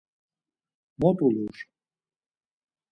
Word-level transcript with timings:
Mot 0.99 1.21
ulur! 1.27 1.57